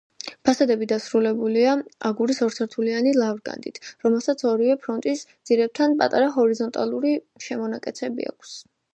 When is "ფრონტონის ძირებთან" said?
4.85-5.93